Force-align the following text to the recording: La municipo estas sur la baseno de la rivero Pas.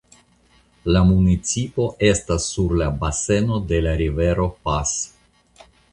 La 0.95 1.01
municipo 1.09 1.85
estas 2.09 2.47
sur 2.55 2.73
la 2.83 2.87
baseno 3.05 3.61
de 3.73 3.83
la 3.89 3.95
rivero 4.03 4.49
Pas. 4.69 4.95